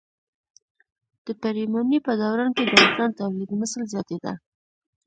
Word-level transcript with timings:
د 1.25 1.27
پریمانۍ 1.41 1.99
په 2.05 2.11
دوران 2.21 2.49
کې 2.57 2.63
د 2.67 2.71
انسان 2.83 3.09
تولیدمثل 3.19 3.81
زیاتېده. 3.93 4.33